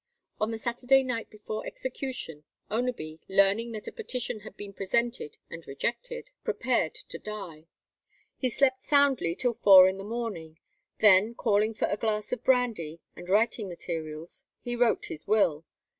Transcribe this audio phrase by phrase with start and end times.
[0.39, 5.67] On the Saturday night before execution Oneby, learning that a petition had been presented and
[5.67, 7.67] rejected, prepared to die.
[8.35, 10.57] He slept soundly till four in the morning,
[11.01, 15.65] then calling for a glass of brandy and writing materials, he wrote his will.